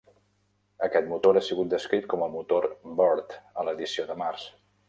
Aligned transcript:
Aquest 0.87 1.11
motor 1.11 1.39
ha 1.41 1.43
sigut 1.49 1.69
descrit 1.75 2.09
com 2.15 2.25
el 2.29 2.33
motor 2.39 2.67
"Burt" 3.03 3.39
a 3.53 3.67
l'edició 3.69 4.09
de 4.13 4.21
març. 4.25 4.53